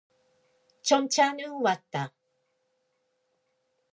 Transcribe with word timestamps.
전차는 0.81 1.61
왔다. 1.61 2.11